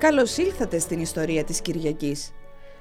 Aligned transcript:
Καλώς 0.00 0.36
ήλθατε 0.36 0.78
στην 0.78 1.00
ιστορία 1.00 1.44
της 1.44 1.60
Κυριακής. 1.60 2.32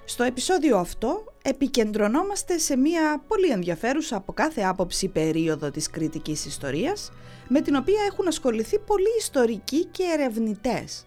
Στο 0.05 0.23
επεισόδιο 0.23 0.77
αυτό 0.77 1.33
επικεντρωνόμαστε 1.43 2.57
σε 2.57 2.77
μια 2.77 3.23
πολύ 3.27 3.49
ενδιαφέρουσα 3.49 4.15
από 4.15 4.33
κάθε 4.33 4.61
άποψη 4.61 5.07
περίοδο 5.07 5.71
της 5.71 5.89
κριτικής 5.89 6.45
ιστορίας, 6.45 7.11
με 7.47 7.61
την 7.61 7.75
οποία 7.75 8.01
έχουν 8.07 8.27
ασχοληθεί 8.27 8.79
πολλοί 8.79 9.17
ιστορικοί 9.17 9.85
και 9.85 10.03
ερευνητές. 10.03 11.05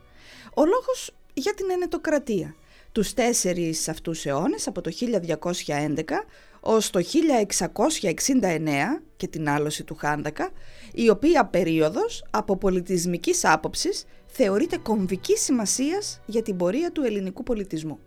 Ο 0.54 0.64
λόγος 0.64 1.14
για 1.34 1.54
την 1.54 1.70
ενετοκρατία. 1.70 2.54
Τους 2.92 3.14
τέσσερις 3.14 3.88
αυτούς 3.88 4.26
αιώνες, 4.26 4.66
από 4.66 4.80
το 4.80 4.90
1211 4.90 6.24
ως 6.64 6.90
το 6.90 7.00
1669 7.00 9.02
και 9.16 9.26
την 9.26 9.48
άλωση 9.48 9.84
του 9.84 9.94
Χάνδακα, 9.94 10.50
η 10.94 11.08
οποία 11.08 11.44
περίοδος 11.44 12.24
από 12.30 12.56
πολιτισμικής 12.56 13.44
άποψης 13.44 14.04
θεωρείται 14.26 14.76
κομβικής 14.76 15.40
σημασίας 15.40 16.20
για 16.26 16.42
την 16.42 16.56
πορεία 16.56 16.92
του 16.92 17.02
ελληνικού 17.02 17.42
πολιτισμού. 17.42 17.98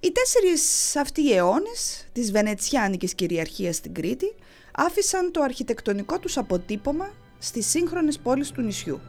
Οι 0.00 0.12
τέσσερις 0.12 0.96
αυτοί 0.96 1.32
αιώνες 1.32 2.08
της 2.12 2.32
Βενετσιάνικης 2.32 3.14
κυριαρχίας 3.14 3.76
στην 3.76 3.94
Κρήτη 3.94 4.34
άφησαν 4.72 5.32
το 5.32 5.42
αρχιτεκτονικό 5.42 6.18
τους 6.18 6.36
αποτύπωμα 6.36 7.12
στις 7.38 7.66
σύγχρονες 7.66 8.18
πόλεις 8.18 8.50
του 8.50 8.62
νησιού. 8.62 9.00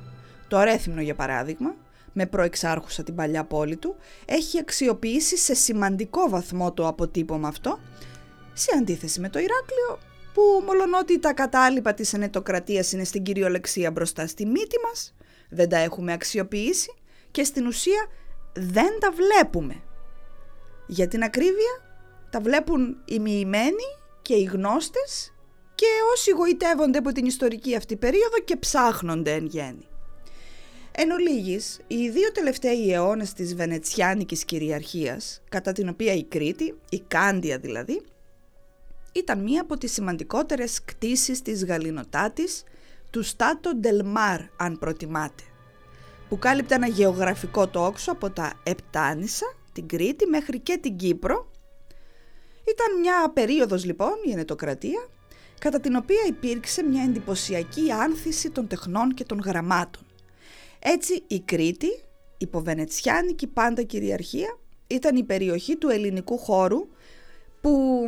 Το 0.48 0.62
Ρέθυμνο 0.62 1.02
για 1.02 1.16
παράδειγμα, 1.16 1.76
με 2.14 2.26
προεξάρχουσα 2.26 3.04
την 3.04 3.16
παλιά 3.16 3.44
πόλη 3.44 3.76
του, 3.76 3.96
έχει 4.26 4.60
αξιοποιήσει 4.60 5.38
σε 5.38 5.54
σημαντικό 5.54 6.30
βαθμό 6.30 6.74
το 6.74 6.88
αποτύπωμα 6.88 7.48
αυτό, 7.48 7.80
σε 8.54 8.72
αντίθεση 8.78 9.20
με 9.20 9.30
το 9.30 9.40
Ηράκλειο, 9.40 10.00
που 10.34 10.42
μολονότι 10.66 11.20
τα 11.20 11.34
κατάλοιπα 11.34 11.94
της 11.94 12.14
ενετοκρατίας 12.14 12.92
είναι 12.92 13.04
στην 13.04 13.24
κυριολεξία 13.24 13.92
μπροστά 13.92 14.28
στη 14.28 14.46
μύτη 14.46 14.76
μας, 14.88 15.16
δεν 15.50 15.70
τα 15.70 15.78
έχουμε 15.78 16.14
αξιοποιήσει 16.14 16.94
και 17.32 17.44
στην 17.44 17.68
ουσία 17.68 18.08
δεν 18.54 19.00
τα 19.00 19.12
βλέπουμε. 19.12 19.84
Για 20.88 21.08
την 21.08 21.24
ακρίβεια 21.24 22.02
τα 22.30 22.40
βλέπουν 22.40 23.02
οι 23.06 23.20
μοιημένοι 23.20 23.88
και 24.22 24.34
οι 24.34 24.44
γνώστες 24.44 25.34
και 25.76 25.86
όσοι 26.14 26.32
γοητεύονται 26.32 26.98
από 26.98 27.12
την 27.12 27.26
ιστορική 27.26 27.76
αυτή 27.76 27.96
περίοδο 27.96 28.40
και 28.46 28.58
ψάχνονται 28.58 29.34
εν 29.34 29.46
γέννη. 29.46 29.88
Εν 30.96 31.12
ολίγης, 31.12 31.80
οι 31.88 32.10
δύο 32.10 32.32
τελευταίοι 32.32 32.94
αιώνες 32.94 33.34
της 33.34 33.56
Βενετσιάνικης 33.56 34.46
κυριαρχίας, 34.46 35.42
κατά 35.50 35.72
την 35.72 35.90
οποία 35.90 36.14
η 36.14 36.24
Κρήτη, 36.24 36.76
η 36.90 37.00
Κάντια 37.08 37.58
δηλαδή, 37.58 38.02
ήταν 39.14 39.44
μία 39.44 39.62
από 39.62 39.78
τις 39.78 39.92
σημαντικότερες 39.92 40.84
κτίσεις 40.86 41.42
της 41.42 41.66
γαλινοτάτης 41.66 42.64
του 43.10 43.24
Στάτο 43.24 43.76
Ντελμάρ, 43.76 44.42
αν 44.58 44.80
προτιμάτε, 44.80 45.44
που 46.30 46.40
κάλυπτε 46.40 46.76
ένα 46.76 46.88
γεωγραφικό 46.88 47.68
τόξο 47.68 48.12
από 48.12 48.30
τα 48.30 48.54
Επτάνησα, 48.64 49.56
την 49.74 49.88
Κρήτη 49.88 50.26
μέχρι 50.26 50.60
και 50.60 50.78
την 50.78 50.96
Κύπρο. 50.96 51.52
Ήταν 52.70 53.00
μια 53.00 53.32
περίοδος 53.34 53.86
λοιπόν, 53.86 54.14
η 54.26 54.32
ενετοκρατία, 54.32 55.08
κατά 55.60 55.80
την 55.80 55.96
οποία 55.96 56.22
υπήρξε 56.28 56.84
μια 56.84 57.04
εντυπωσιακή 57.04 57.92
άνθηση 57.92 58.50
των 58.50 58.68
τεχνών 58.68 59.14
και 59.14 59.24
των 59.24 59.40
γραμμάτων. 59.40 60.06
Έτσι 60.80 61.24
η 61.28 61.40
Κρήτη, 61.40 62.04
υποβενετσιάνικη 62.38 63.48
πάντα 63.48 63.82
κυριαρχία, 63.82 64.58
ήταν 64.88 65.16
η 65.16 65.24
περιοχή 65.24 65.76
του 65.76 65.90
ελληνικού 65.90 66.38
χώρου 66.38 66.88
που 67.62 68.06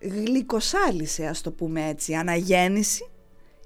γλυκοσάλισε, 0.00 1.26
ας 1.26 1.40
το 1.40 1.50
πούμε 1.50 1.88
έτσι, 1.88 2.14
αναγέννηση 2.14 3.08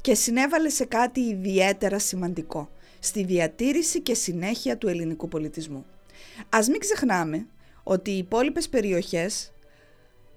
και 0.00 0.14
συνέβαλε 0.14 0.68
σε 0.68 0.84
κάτι 0.84 1.20
ιδιαίτερα 1.20 1.98
σημαντικό, 1.98 2.70
στη 2.98 3.24
διατήρηση 3.24 4.00
και 4.00 4.14
συνέχεια 4.14 4.78
του 4.78 4.88
ελληνικού 4.88 5.28
πολιτισμού. 5.28 5.86
Ας 6.48 6.68
μην 6.68 6.80
ξεχνάμε 6.80 7.46
ότι 7.82 8.10
οι 8.10 8.16
υπόλοιπες 8.16 8.68
περιοχές 8.68 9.52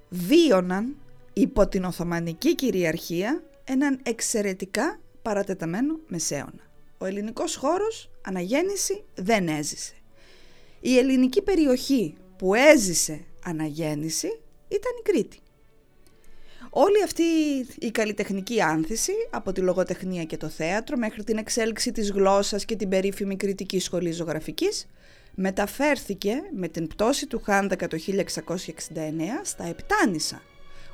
βίωναν 0.10 0.96
υπό 1.34 1.68
την 1.68 1.84
Οθωμανική 1.84 2.56
κυριαρχία 2.56 3.44
έναν 3.64 4.00
εξαιρετικά 4.04 5.00
παρατεταμένο 5.22 6.00
μεσαίωνα. 6.08 6.70
Ο 6.98 7.06
ελληνικός 7.06 7.56
χώρος 7.56 8.10
αναγέννηση 8.22 9.04
δεν 9.16 9.48
έζησε. 9.48 9.94
Η 10.80 10.98
ελληνική 10.98 11.42
περιοχή 11.42 12.16
που 12.38 12.54
έζησε 12.54 13.26
αναγέννηση 13.44 14.42
ήταν 14.68 14.92
η 15.00 15.02
Κρήτη. 15.04 15.41
Όλη 16.74 17.04
αυτή 17.04 17.24
η 17.80 17.92
καλλιτεχνική 17.92 18.62
άνθηση, 18.62 19.12
από 19.30 19.52
τη 19.52 19.62
λογοτεχνία 19.62 20.24
και 20.24 20.38
το 20.38 20.50
θέατρο 20.50 20.98
μέχρι 20.98 21.24
την 21.24 21.38
εξέλιξη 21.38 21.92
της 21.92 22.12
γλώσσας 22.12 22.66
και 22.66 22.76
την 22.76 22.90
περίφημη 22.90 23.36
κριτική 23.36 23.80
σχολή 23.80 24.12
ζωγραφικής, 24.12 24.88
μεταφέρθηκε 25.36 26.34
με 26.56 26.68
την 26.68 26.88
πτώση 26.88 27.28
του 27.28 27.42
Χάνδακα 27.44 27.88
το 27.88 27.98
1669 27.98 29.42
στα 29.44 29.66
Επτάνησα, 29.68 30.42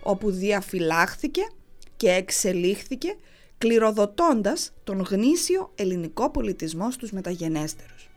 όπου 0.03 0.31
διαφυλάχθηκε 0.31 1.41
και 1.97 2.09
εξελίχθηκε 2.09 3.16
κληροδοτώντας 3.57 4.73
τον 4.83 5.01
γνήσιο 5.01 5.71
ελληνικό 5.75 6.29
πολιτισμό 6.29 6.91
στους 6.91 7.11
μεταγενέστερους. 7.11 8.09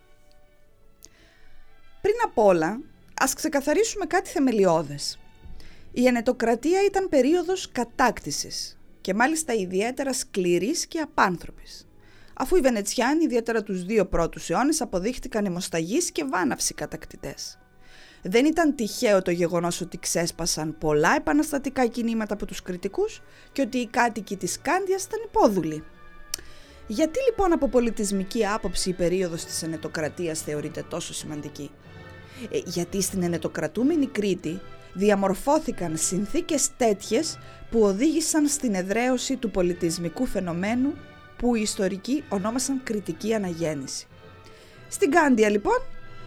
Πριν 2.01 2.15
απ' 2.25 2.39
όλα, 2.39 2.81
ας 3.21 3.35
ξεκαθαρίσουμε 3.35 4.05
κάτι 4.07 4.29
θεμελιώδες. 4.29 5.20
Η 5.93 6.07
ενετοκρατία 6.07 6.85
ήταν 6.85 7.09
περίοδος 7.09 7.73
κατάκτησης 7.73 8.79
και 9.01 9.15
μάλιστα 9.15 9.55
ιδιαίτερα 9.55 10.13
σκληρής 10.13 10.87
και 10.87 10.99
απάνθρωπης. 10.99 11.89
Αφού 12.35 12.57
οι 12.57 12.61
Βενετσιάνοι, 12.61 13.25
ιδιαίτερα 13.25 13.63
τους 13.63 13.85
δύο 13.85 14.07
πρώτους 14.07 14.51
αιώνες, 14.51 14.81
αποδείχτηκαν 14.81 15.45
αιμοσταγείς 15.45 16.11
και 16.11 16.25
βάναυσοι 16.25 16.75
κατακτητές. 16.75 17.59
Δεν 18.23 18.45
ήταν 18.45 18.75
τυχαίο 18.75 19.23
το 19.23 19.31
γεγονός 19.31 19.81
ότι 19.81 19.99
ξέσπασαν 19.99 20.79
πολλά 20.79 21.15
επαναστατικά 21.17 21.87
κινήματα 21.87 22.35
από 22.35 22.47
τους 22.47 22.63
κριτικούς 22.63 23.23
και 23.53 23.63
ότι 23.63 23.79
οι 23.79 23.87
κάτοικοι 23.87 24.37
της 24.37 24.61
Κάντιας 24.63 25.05
ήταν 25.05 25.21
υπόδουλοι. 25.25 25.85
Γιατί 26.87 27.19
λοιπόν 27.29 27.53
από 27.53 27.69
πολιτισμική 27.69 28.47
άποψη 28.47 28.91
η 28.91 28.93
περίοδος 28.93 29.45
της 29.45 29.63
ενετοκρατίας 29.63 30.41
θεωρείται 30.43 30.85
τόσο 30.89 31.15
σημαντική; 31.15 31.71
Ε, 32.51 32.61
γιατί 32.65 33.03
στην 33.03 33.23
ενετοκρατούμενη 33.23 34.07
Κρήτη 34.07 34.61
διαμορφώθηκαν 34.93 35.97
συνθήκες 35.97 36.69
τέτοιες 36.77 37.39
που 37.71 37.81
οδήγησαν 37.81 38.47
στην 38.47 38.75
εδραίωση 38.75 39.37
του 39.37 39.51
πολιτισμικού 39.51 40.27
φαινομένου 40.27 40.95
που 41.37 41.55
οι 41.55 41.61
ιστορικοί 41.61 42.25
ονόμασαν 42.29 42.81
κριτική 42.85 43.35
αναγέννηση. 43.35 44.07
Στην 44.89 45.11
Κάντια 45.11 45.49
λοιπόν 45.51 45.83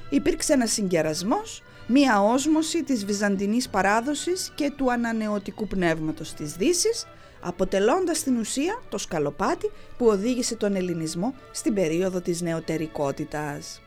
υπήρξε 0.10 0.54
ένας 0.54 0.72
συγκερασμός, 0.72 1.64
μία 1.88 2.22
όσμωση 2.22 2.84
της 2.84 3.06
βυζαντινής 3.06 3.70
παράδοσης 3.70 4.52
και 4.56 4.72
του 4.76 4.92
ανανεωτικού 4.92 5.68
πνεύματος 5.68 6.34
της 6.34 6.54
Δύσης, 6.54 7.06
αποτελώντας 7.42 8.18
στην 8.18 8.38
ουσία 8.38 8.82
το 8.90 8.98
σκαλοπάτι 8.98 9.72
που 9.98 10.06
οδήγησε 10.06 10.56
τον 10.56 10.76
ελληνισμό 10.76 11.34
στην 11.52 11.74
περίοδο 11.74 12.22
της 12.22 12.42
νεωτερικότητας. 12.42 13.82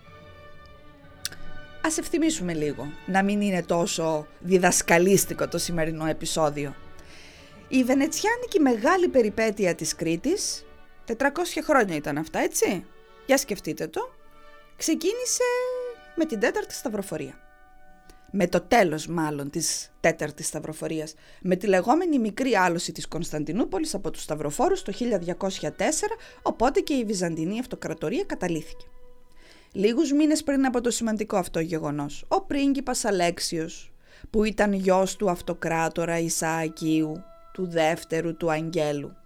Ας 1.87 1.99
ευθυμίσουμε 1.99 2.55
λίγο, 2.55 2.93
να 3.07 3.23
μην 3.23 3.41
είναι 3.41 3.63
τόσο 3.63 4.27
διδασκαλίστικο 4.39 5.49
το 5.49 5.59
σημερινό 5.59 6.07
επεισόδιο. 6.07 6.75
Η 7.69 7.85
βενετσιάνικη 7.85 8.61
μεγάλη 8.61 9.09
περιπέτεια 9.09 9.75
της 9.75 9.95
Κρήτης, 9.95 10.65
400 11.07 11.15
χρόνια 11.65 11.97
ήταν 11.97 12.19
αυτά 12.19 12.39
έτσι, 12.39 12.85
για 13.27 13.37
σκεφτείτε 13.37 13.87
το, 13.87 14.15
ξεκίνησε 14.77 15.45
με 16.15 16.25
την 16.25 16.41
τέταρτη 16.41 16.75
σταυροφορία. 16.75 17.35
Με 18.31 18.47
το 18.47 18.61
τέλος 18.61 19.07
μάλλον 19.07 19.51
της 19.51 19.93
τέταρτης 20.01 20.47
σταυροφορίας, 20.47 21.15
με 21.41 21.57
τη 21.57 21.67
λεγόμενη 21.67 22.19
μικρή 22.19 22.55
άλωση 22.55 22.93
της 22.93 23.09
Κωνσταντινούπολης 23.09 23.95
από 23.95 24.11
τους 24.11 24.23
σταυροφόρους 24.23 24.83
το 24.83 24.93
1204, 24.93 26.17
οπότε 26.43 26.81
και 26.81 26.95
η 26.95 27.05
Βυζαντινή 27.05 27.59
Αυτοκρατορία 27.59 28.25
καταλήθηκε. 28.25 28.87
Λίγους 29.79 30.13
μήνες 30.13 30.43
πριν 30.43 30.67
από 30.67 30.81
το 30.81 30.91
σημαντικό 30.91 31.37
αυτό 31.37 31.61
γεγονός, 31.61 32.25
ο 32.29 32.41
πρίγκιπας 32.43 33.05
Αλέξιος, 33.05 33.93
που 34.31 34.45
ήταν 34.45 34.73
γιος 34.73 35.17
του 35.17 35.31
αυτοκράτορα 35.31 36.19
Ισαακίου, 36.19 37.23
του 37.53 37.67
δεύτερου 37.67 38.37
του 38.37 38.51
Αγγέλου, 38.51 39.17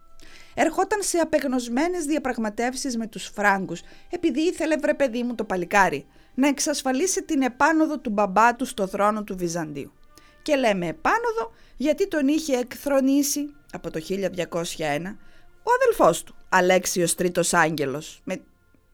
ερχόταν 0.55 1.03
σε 1.03 1.19
απεγνωσμένες 1.19 2.05
διαπραγματεύσεις 2.05 2.97
με 2.97 3.07
τους 3.07 3.31
Φράγκους, 3.35 3.81
επειδή 4.11 4.41
ήθελε 4.41 4.77
βρε 4.77 4.95
παιδί 4.95 5.23
μου 5.23 5.35
το 5.35 5.45
παλικάρι, 5.45 6.07
να 6.35 6.49
εξασφαλίσει 6.49 7.23
την 7.23 7.43
επάνωδο 7.43 7.99
του 7.99 8.11
μπαμπά 8.11 8.57
του 8.57 8.65
στο 8.65 8.87
θρόνο 8.87 9.25
του 9.25 9.37
Βυζαντίου. 9.37 9.93
Και 10.43 10.57
λέμε 10.57 10.87
επάνωδο 10.87 11.53
γιατί 11.77 12.09
τον 12.09 12.29
είχε 12.29 12.57
εκθρονήσει 12.57 13.55
από 13.73 13.91
το 13.91 14.01
1201 14.09 15.17
ο 15.63 15.71
αδελφός 15.83 16.23
του, 16.23 16.35
Αλέξιος 16.49 17.15
Τρίτος 17.15 17.55
Άγγελος, 17.55 18.21
με 18.25 18.41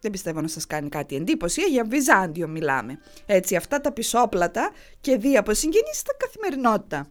δεν 0.00 0.10
πιστεύω 0.10 0.40
να 0.40 0.48
σας 0.48 0.66
κάνει 0.66 0.88
κάτι 0.88 1.16
εντύπωση, 1.16 1.62
για 1.62 1.84
Βυζάντιο 1.84 2.48
μιλάμε. 2.48 2.98
Έτσι 3.26 3.56
αυτά 3.56 3.80
τα 3.80 3.92
πισόπλατα 3.92 4.70
και 5.00 5.16
δύο 5.16 5.38
από 5.38 5.54
συγγενείς 5.54 5.98
στα 5.98 6.12
καθημερινότητα. 6.18 7.06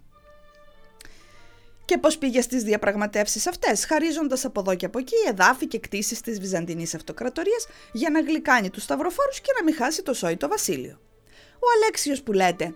Και 1.85 1.97
πώς 1.97 2.17
πήγε 2.17 2.41
στις 2.41 2.63
διαπραγματεύσεις 2.63 3.47
αυτές, 3.47 3.85
χαρίζοντας 3.85 4.45
από 4.45 4.59
εδώ 4.59 4.75
και 4.75 4.85
από 4.85 4.99
εκεί 4.99 5.15
εδάφη 5.27 5.67
και 5.67 5.79
κτίσεις 5.79 6.21
της 6.21 6.39
Βυζαντινής 6.39 6.95
Αυτοκρατορίας 6.95 7.67
για 7.91 8.09
να 8.09 8.19
γλυκάνει 8.21 8.69
τους 8.69 8.83
σταυροφόρους 8.83 9.39
και 9.39 9.51
να 9.57 9.63
μην 9.63 9.75
χάσει 9.75 10.01
το 10.03 10.13
σόι 10.13 10.37
το 10.37 10.47
βασίλειο. 10.47 10.99
Ο 11.53 11.65
Αλέξιος 11.75 12.21
που 12.21 12.31
λέτε, 12.31 12.73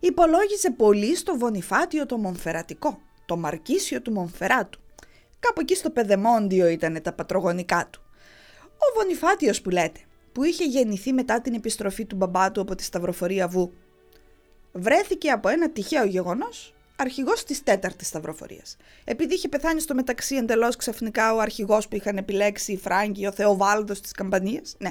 υπολόγιζε 0.00 0.70
πολύ 0.70 1.16
στο 1.16 1.38
Βονιφάτιο 1.38 2.06
το 2.06 2.16
Μονφερατικό, 2.16 3.00
το 3.26 3.36
Μαρκίσιο 3.36 4.02
του 4.02 4.12
Μονφεράτου. 4.12 4.80
Κάπου 5.38 5.60
εκεί 5.60 5.74
στο 5.74 5.90
Πεδεμόντιο 5.90 6.66
ήταν 6.66 7.02
τα 7.02 7.12
πατρογονικά 7.12 7.88
του. 7.90 8.05
Ο 8.78 8.98
Βονιφάτιος 8.98 9.60
που 9.60 9.70
λέτε, 9.70 10.00
που 10.32 10.44
είχε 10.44 10.64
γεννηθεί 10.64 11.12
μετά 11.12 11.40
την 11.40 11.54
επιστροφή 11.54 12.04
του 12.04 12.16
μπαμπά 12.16 12.52
του 12.52 12.60
από 12.60 12.74
τη 12.74 12.82
Σταυροφορία 12.82 13.48
Βου, 13.48 13.72
βρέθηκε 14.72 15.30
από 15.30 15.48
ένα 15.48 15.70
τυχαίο 15.70 16.04
γεγονός 16.04 16.74
αρχηγός 16.96 17.44
της 17.44 17.62
τέταρτης 17.62 18.06
Σταυροφορίας. 18.06 18.76
Επειδή 19.04 19.34
είχε 19.34 19.48
πεθάνει 19.48 19.80
στο 19.80 19.94
μεταξύ 19.94 20.36
εντελώς 20.36 20.76
ξαφνικά 20.76 21.34
ο 21.34 21.38
αρχηγός 21.38 21.88
που 21.88 21.96
είχαν 21.96 22.16
επιλέξει 22.16 22.72
οι 22.72 22.76
Φράγκοι, 22.76 23.26
ο 23.26 23.32
Θεοβάλδος 23.32 24.00
της 24.00 24.12
Καμπανίας, 24.12 24.74
ναι, 24.78 24.90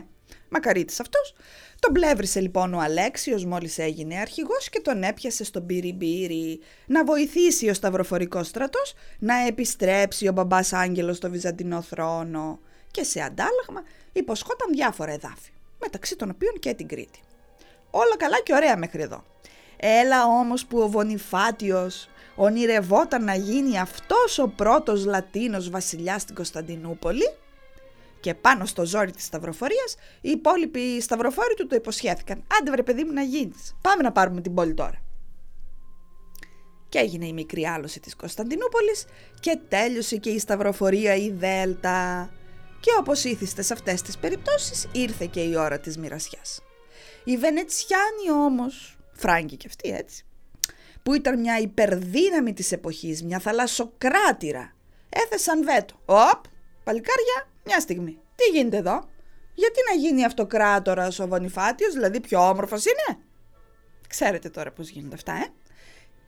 μακαρίτης 0.49 0.99
αυτός, 0.99 1.35
τον 1.79 1.93
πλεύρισε 1.93 2.39
λοιπόν 2.39 2.73
ο 2.73 2.79
Αλέξιος 2.79 3.45
μόλις 3.45 3.77
έγινε 3.77 4.15
αρχηγός 4.15 4.69
και 4.69 4.79
τον 4.79 5.03
έπιασε 5.03 5.43
στον 5.43 5.65
πύριμπύρι 5.65 6.59
να 6.85 7.03
βοηθήσει 7.03 7.69
ο 7.69 7.73
Σταυροφορικός 7.73 8.47
στρατός 8.47 8.93
να 9.19 9.35
επιστρέψει 9.47 10.27
ο 10.27 10.31
μπαμπάς 10.31 10.73
Άγγελος 10.73 11.17
στο 11.17 11.29
Βυζαντινό 11.29 11.81
θρόνο 11.81 12.59
και 12.95 13.03
σε 13.03 13.21
αντάλλαγμα 13.21 13.83
υποσχόταν 14.11 14.71
διάφορα 14.71 15.11
εδάφη, 15.11 15.51
μεταξύ 15.79 16.15
των 16.15 16.29
οποίων 16.29 16.53
και 16.59 16.73
την 16.73 16.87
Κρήτη. 16.87 17.19
Όλα 17.91 18.17
καλά 18.17 18.41
και 18.41 18.53
ωραία 18.53 18.77
μέχρι 18.77 19.01
εδώ. 19.01 19.23
Έλα 19.77 20.25
όμως 20.25 20.65
που 20.65 20.79
ο 20.79 20.87
Βονιφάτιος 20.89 22.09
ονειρευόταν 22.35 23.23
να 23.23 23.35
γίνει 23.35 23.79
αυτός 23.79 24.39
ο 24.39 24.47
πρώτος 24.47 25.05
Λατίνος 25.05 25.69
βασιλιάς 25.69 26.21
στην 26.21 26.35
Κωνσταντινούπολη 26.35 27.33
και 28.19 28.33
πάνω 28.33 28.65
στο 28.65 28.85
ζόρι 28.85 29.11
της 29.11 29.25
σταυροφορίας 29.25 29.95
οι 30.21 30.29
υπόλοιποι 30.29 31.01
σταυροφόροι 31.01 31.53
του 31.53 31.67
το 31.67 31.75
υποσχέθηκαν. 31.75 32.43
Άντε 32.59 32.71
βρε 32.71 32.83
παιδί 32.83 33.03
μου 33.03 33.13
να 33.13 33.21
γίνεις. 33.21 33.75
Πάμε 33.81 34.03
να 34.03 34.11
πάρουμε 34.11 34.41
την 34.41 34.53
πόλη 34.53 34.73
τώρα. 34.73 35.01
Και 36.89 36.99
έγινε 36.99 37.27
η 37.27 37.33
μικρή 37.33 37.65
άλωση 37.65 37.99
της 37.99 38.15
Κωνσταντινούπολης 38.15 39.05
και 39.39 39.59
τέλειωσε 39.67 40.17
και 40.17 40.29
η 40.29 40.39
σταυροφορία 40.39 41.15
η 41.15 41.31
Δέλτα. 41.31 42.29
Και 42.85 42.91
όπως 42.99 43.23
ήθιστες 43.23 43.65
σε 43.65 43.73
αυτές 43.73 44.01
τις 44.01 44.17
περιπτώσεις 44.17 44.87
ήρθε 44.91 45.25
και 45.25 45.41
η 45.41 45.55
ώρα 45.55 45.79
της 45.79 45.97
μοιρασιάς. 45.97 46.61
Οι 47.23 47.37
Βενετσιάνοι 47.37 48.31
όμως 48.31 48.97
Φράγκη 49.13 49.55
και 49.55 49.67
αυτή 49.67 49.89
έτσι, 49.89 50.25
που 51.03 51.13
ήταν 51.13 51.39
μια 51.39 51.59
υπερδύναμη 51.59 52.53
της 52.53 52.71
εποχής, 52.71 53.23
μια 53.23 53.39
θαλασσοκράτηρα, 53.39 54.73
έθεσαν 55.09 55.63
βέτο. 55.63 55.95
Οπ, 56.05 56.43
παλικάρια, 56.83 57.49
μια 57.65 57.79
στιγμή. 57.79 58.17
Τι 58.35 58.57
γίνεται 58.57 58.77
εδώ, 58.77 59.09
γιατί 59.53 59.79
να 59.89 60.01
γίνει 60.01 60.25
αυτοκράτορας 60.25 61.19
ο 61.19 61.27
Βονιφάτιος, 61.27 61.93
δηλαδή 61.93 62.19
πιο 62.19 62.49
όμορφος 62.49 62.85
είναι; 62.85 63.19
Ξέρετε 64.07 64.49
τώρα 64.49 64.71
πώς 64.71 64.89
γίνονται 64.89 65.15
αυτά, 65.15 65.33
ε; 65.33 65.45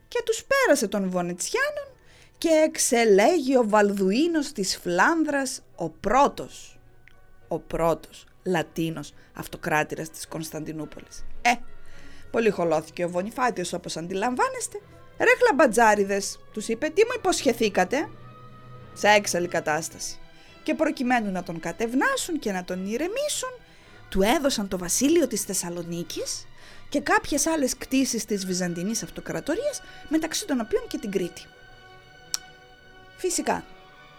Και 0.07 0.21
τους 0.25 0.43
πέρασε 0.43 0.87
των 0.87 1.09
Βονετσιάνων 1.09 1.96
και 2.37 2.49
εξελέγει 2.49 3.57
ο 3.57 3.67
Βαλδουίνος 3.67 4.51
της 4.51 4.77
Φλάνδρας 4.77 5.61
ο 5.75 5.89
πρώτος, 5.89 6.79
ο 7.47 7.59
πρώτος 7.59 8.25
Λατίνος 8.45 9.13
αυτοκράτηρας 9.33 10.09
της 10.09 10.27
Κωνσταντινούπολης. 10.27 11.25
Ε, 11.41 11.51
Πολύ 12.31 12.49
χολώθηκε 12.49 13.05
ο 13.05 13.09
Βονιφάτιος 13.09 13.73
όπως 13.73 13.97
αντιλαμβάνεστε. 13.97 14.81
Ρε 15.17 15.31
χλαμπατζάριδες, 15.39 16.39
τους 16.53 16.67
είπε 16.67 16.89
τι 16.89 17.01
μου 17.03 17.11
υποσχεθήκατε; 17.15 18.09
Σε 18.93 19.07
έξαλλη 19.07 19.47
κατάσταση. 19.47 20.19
Και 20.63 20.73
προκειμένου 20.73 21.31
να 21.31 21.43
τον 21.43 21.59
κατευνάσουν 21.59 22.39
και 22.39 22.51
να 22.51 22.63
τον 22.63 22.85
ηρεμήσουν, 22.85 23.49
του 24.09 24.21
έδωσαν 24.21 24.67
το 24.67 24.77
βασίλειο 24.77 25.27
της 25.27 25.41
Θεσσαλονίκης 25.41 26.47
και 26.89 26.99
κάποιες 26.99 27.47
άλλες 27.47 27.77
κτίσεις 27.77 28.25
της 28.25 28.45
Βυζαντινής 28.45 29.03
Αυτοκρατορίας, 29.03 29.81
μεταξύ 30.09 30.47
των 30.47 30.59
οποίων 30.59 30.83
και 30.87 30.97
την 30.97 31.11
Κρήτη. 31.11 31.45
Φυσικά, 33.17 33.65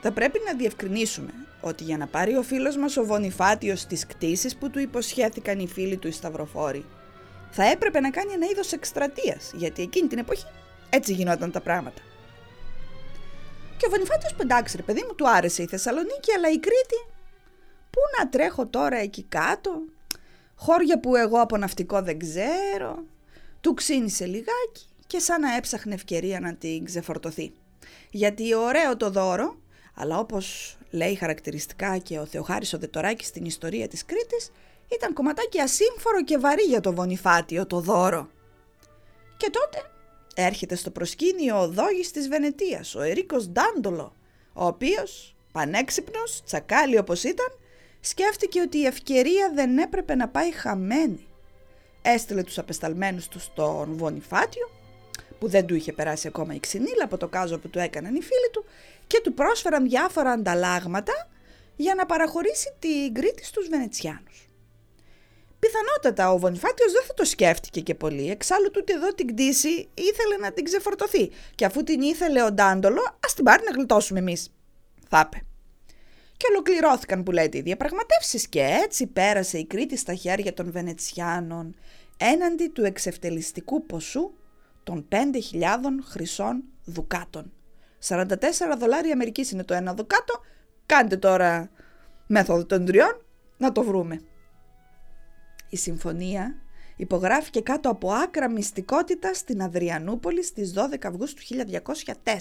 θα 0.01 0.13
πρέπει 0.13 0.41
να 0.47 0.55
διευκρινίσουμε 0.55 1.33
ότι 1.61 1.85
για 1.85 1.97
να 1.97 2.07
πάρει 2.07 2.37
ο 2.37 2.43
φίλος 2.43 2.77
μας 2.77 2.97
ο 2.97 3.05
Βονιφάτιος 3.05 3.87
τις 3.87 4.07
κτίσεις 4.07 4.57
που 4.57 4.71
του 4.71 4.79
υποσχέθηκαν 4.79 5.59
οι 5.59 5.69
φίλοι 5.69 5.97
του 5.97 6.09
οι 6.09 6.11
Σταυροφόροι 6.11 6.85
θα 7.51 7.65
έπρεπε 7.65 8.01
να 8.01 8.11
κάνει 8.11 8.33
ένα 8.33 8.47
είδος 8.47 8.73
εκστρατείας, 8.73 9.51
γιατί 9.55 9.83
εκείνη 9.83 10.09
την 10.09 10.19
εποχή 10.19 10.47
έτσι 10.91 11.13
γινόταν 11.13 11.51
τα 11.51 11.61
πράγματα. 11.61 12.03
Και 13.77 13.87
ο 13.87 13.91
Βανιφάτιος 13.91 14.35
πεντάξει 14.35 14.77
ρε 14.77 14.83
παιδί 14.83 15.05
μου, 15.07 15.15
του 15.15 15.29
άρεσε 15.29 15.63
η 15.63 15.67
Θεσσαλονίκη, 15.67 16.33
αλλά 16.37 16.51
η 16.51 16.59
Κρήτη, 16.59 17.07
πού 17.91 18.01
να 18.19 18.29
τρέχω 18.29 18.67
τώρα 18.67 18.97
εκεί 18.97 19.23
κάτω, 19.23 19.83
χώρια 20.55 21.01
που 21.01 21.17
εγώ 21.17 21.41
από 21.41 21.57
ναυτικό 21.57 22.03
δεν 22.03 22.19
ξέρω, 22.19 23.05
του 23.61 23.75
ξύνησε 23.75 24.25
λιγάκι 24.25 24.87
και 25.07 25.19
σαν 25.19 25.41
να 25.41 25.57
έψαχνε 25.57 25.95
ευκαιρία 25.95 26.41
να 26.41 26.55
την 26.55 26.85
ξεφορτωθεί. 26.85 27.53
Γιατί 28.11 28.55
ωραίο 28.55 28.97
το 28.97 29.11
δώρο, 29.11 29.57
αλλά 29.95 30.19
όπως 30.19 30.77
λέει 30.91 31.15
χαρακτηριστικά 31.15 31.99
και 31.99 32.19
ο 32.19 32.27
Θεοχάρης 32.27 32.73
ο 32.73 32.79
Δετοράκης 32.79 33.27
στην 33.27 33.45
ιστορία 33.45 33.89
της 33.89 34.05
Κρήτης, 34.05 34.51
ήταν 34.93 35.13
κομματάκι 35.13 35.61
ασύμφορο 35.61 36.25
και 36.25 36.39
βαρύ 36.39 36.63
για 36.63 36.81
το 36.81 36.93
Βονιφάτιο 36.93 37.67
το 37.67 37.81
δώρο. 37.81 38.29
Και 39.37 39.51
τότε 39.51 39.91
έρχεται 40.35 40.75
στο 40.75 40.91
προσκήνιο 40.91 41.61
ο 41.61 41.69
δόγης 41.69 42.11
της 42.11 42.29
Βενετίας, 42.29 42.95
ο 42.95 43.01
Ερίκος 43.01 43.49
Ντάντολο, 43.49 44.13
ο 44.53 44.67
οποίος, 44.67 45.35
πανέξυπνος, 45.53 46.43
τσακάλι 46.45 46.99
όπως 46.99 47.25
ήταν, 47.25 47.47
σκέφτηκε 48.01 48.61
ότι 48.61 48.79
η 48.79 48.87
ευκαιρία 48.87 49.53
δεν 49.55 49.79
έπρεπε 49.79 50.15
να 50.15 50.29
πάει 50.29 50.53
χαμένη. 50.53 51.27
Έστειλε 52.03 52.43
τους 52.43 52.59
απεσταλμένους 52.59 53.29
του 53.29 53.41
στον 53.41 53.97
Βονιφάτιο, 53.97 54.71
που 55.39 55.49
δεν 55.49 55.67
του 55.67 55.75
είχε 55.75 55.93
περάσει 55.93 56.27
ακόμα 56.27 56.55
η 56.55 56.61
ξυνήλα 56.61 57.05
από 57.05 57.17
το 57.17 57.29
κάζο 57.29 57.59
που 57.59 57.69
του 57.69 57.79
έκαναν 57.79 58.15
οι 58.15 58.23
φίλοι 58.23 58.51
του, 58.53 58.65
και 59.07 59.21
του 59.23 59.35
πρόσφεραν 59.35 59.89
διάφορα 59.89 60.31
ανταλλάγματα 60.31 61.29
για 61.77 61.95
να 61.95 62.07
παραχωρήσει 62.07 62.75
την 62.79 63.15
Κρήτη 63.15 63.45
στους 63.45 63.69
Βενετσιάνους. 63.69 64.49
Πιθανότατα 65.59 66.33
ο 66.33 66.39
Βονιφάτιος 66.39 66.93
δεν 66.93 67.03
θα 67.07 67.15
το 67.15 67.25
σκέφτηκε 67.25 67.81
και 67.81 67.95
πολύ, 67.95 68.31
εξάλλου 68.31 68.71
τούτη 68.71 68.93
εδώ 68.93 69.15
την 69.15 69.27
κτήση 69.27 69.89
ήθελε 69.95 70.37
να 70.41 70.53
την 70.53 70.65
ξεφορτωθεί 70.65 71.31
και 71.55 71.65
αφού 71.65 71.83
την 71.83 72.01
ήθελε 72.01 72.43
ο 72.43 72.53
Ντάντολο, 72.53 73.19
ας 73.25 73.35
την 73.35 73.45
πάρει 73.45 73.63
να 73.65 73.71
γλιτώσουμε 73.71 74.19
εμείς. 74.19 74.53
Θα 75.09 75.25
είπε. 75.27 75.43
Και 76.37 76.47
ολοκληρώθηκαν 76.51 77.23
που 77.23 77.31
λέτε 77.31 77.59
οι 77.59 77.61
διαπραγματεύσεις 77.61 78.49
και 78.49 78.63
έτσι 78.85 79.07
πέρασε 79.07 79.59
η 79.59 79.65
Κρήτη 79.65 79.97
στα 79.97 80.15
χέρια 80.15 80.55
των 80.55 80.73
Βενετσιάνων 80.73 81.75
έναντι 82.17 82.69
του 82.69 82.85
εξευτελιστικού 82.85 83.87
ποσού 83.87 84.33
των 84.89 85.09
5.000 85.11 85.67
χρυσών 86.05 86.65
δουκάτων. 86.85 87.53
44 88.09 88.27
δολάρια 88.79 89.13
Αμερικής 89.13 89.51
είναι 89.51 89.65
το 89.65 89.75
ένα 89.75 89.95
δουκάτο, 89.95 90.41
κάντε 90.87 91.17
τώρα 91.17 91.71
μέθοδο 92.27 92.67
των 92.67 92.85
τριών 92.85 93.25
να 93.57 93.73
το 93.73 93.83
βρούμε. 93.83 94.21
Η 95.69 95.77
συμφωνία 95.77 96.55
υπογράφηκε 96.97 97.61
κάτω 97.61 97.91
από 97.91 98.13
άκρα 98.13 98.51
μυστικότητα 98.51 99.35
στην 99.35 99.63
Αδριανούπολη 99.63 100.45
στις 100.45 100.75
12 100.77 100.97
Αυγούστου 101.03 101.43
1204. 101.43 102.33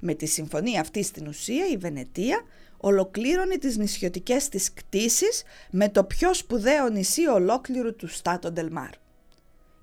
Με 0.00 0.14
τη 0.14 0.26
συμφωνία 0.26 0.80
αυτή 0.80 1.02
στην 1.02 1.26
ουσία 1.26 1.66
η 1.68 1.76
Βενετία 1.76 2.42
ολοκλήρωνε 2.76 3.56
τις 3.56 3.76
νησιωτικές 3.76 4.48
της 4.48 4.72
κτίσεις 4.72 5.42
με 5.70 5.88
το 5.88 6.04
πιο 6.04 6.34
σπουδαίο 6.34 6.88
νησί 6.88 7.26
ολόκληρου 7.26 7.96
του 7.96 8.08
Στάτο 8.08 8.52
Ντελμάρ. 8.52 9.01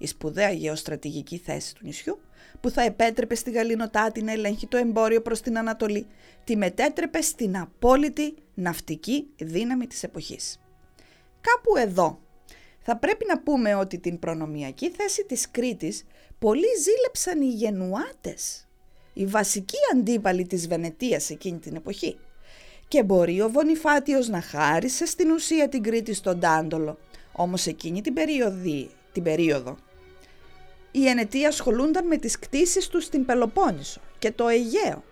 Η 0.01 0.07
σπουδαία 0.07 0.51
γεωστρατηγική 0.51 1.37
θέση 1.37 1.75
του 1.75 1.81
νησιού 1.85 2.19
που 2.61 2.69
θα 2.69 2.81
επέτρεπε 2.81 3.35
στη 3.35 3.51
Γαλλινοτάτη 3.51 4.21
να 4.21 4.31
ελέγχει 4.31 4.67
το 4.67 4.77
εμπόριο 4.77 5.21
προς 5.21 5.41
την 5.41 5.57
Ανατολή, 5.57 6.07
τη 6.43 6.55
μετέτρεπε 6.55 7.21
στην 7.21 7.57
απόλυτη 7.57 8.33
ναυτική 8.53 9.27
δύναμη 9.37 9.87
της 9.87 10.03
εποχής. 10.03 10.59
Κάπου 11.41 11.77
εδώ 11.77 12.19
θα 12.79 12.97
πρέπει 12.97 13.25
να 13.27 13.39
πούμε 13.39 13.75
ότι 13.75 13.99
την 13.99 14.19
προνομιακή 14.19 14.89
θέση 14.89 15.25
της 15.25 15.51
Κρήτης 15.51 16.03
πολλοί 16.39 16.67
ζήλεψαν 16.81 17.41
οι 17.41 17.49
Γενουάτες, 17.53 18.67
οι 19.13 19.25
βασικοί 19.25 19.77
αντίπαλοι 19.93 20.47
της 20.47 20.67
Βενετίας 20.67 21.29
εκείνη 21.29 21.59
την 21.59 21.75
εποχή. 21.75 22.17
Και 22.87 23.03
μπορεί 23.03 23.41
ο 23.41 23.49
Βονιφάτιος 23.49 24.27
να 24.27 24.41
χάρισε 24.41 25.05
στην 25.05 25.31
ουσία 25.31 25.69
την 25.69 25.83
Κρήτη 25.83 26.13
στον 26.13 26.39
Τάντολο, 26.39 26.97
όμως 27.31 27.65
εκείνη 27.65 28.01
την, 28.01 28.13
περίοδη, 28.13 28.89
την 29.11 29.23
περίοδο 29.23 29.77
οι 30.91 31.07
Ενετοί 31.07 31.45
ασχολούνταν 31.45 32.07
με 32.07 32.17
τις 32.17 32.39
κτίσεις 32.39 32.87
τους 32.87 33.03
στην 33.03 33.25
Πελοπόννησο 33.25 34.01
και 34.19 34.31
το 34.31 34.47
Αιγαίο 34.47 35.03